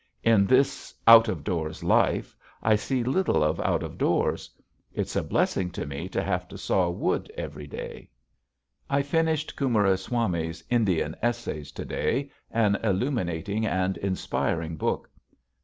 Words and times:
In 0.23 0.47
this 0.47 0.95
"out 1.05 1.27
of 1.27 1.43
doors 1.43 1.83
life" 1.83 2.35
I 2.63 2.75
see 2.75 3.03
little 3.03 3.43
of 3.43 3.59
out 3.59 3.83
of 3.83 3.99
doors. 3.99 4.49
It's 4.91 5.15
a 5.15 5.21
blessing 5.21 5.69
to 5.73 5.85
me 5.85 6.09
to 6.09 6.23
have 6.23 6.47
to 6.47 6.57
saw 6.57 6.89
wood 6.89 7.31
every 7.37 7.67
day. 7.67 8.09
[Illustration: 8.89 8.89
"GO 8.89 8.89
TO 8.89 8.89
BED"] 8.89 8.97
I 8.97 9.01
finished 9.03 9.55
Coomeraswamy's 9.55 10.63
"Indian 10.71 11.15
Essays" 11.21 11.71
to 11.73 11.85
day, 11.85 12.31
an 12.49 12.77
illuminating 12.77 13.67
and 13.67 13.95
inspiring 13.97 14.75
book. 14.75 15.07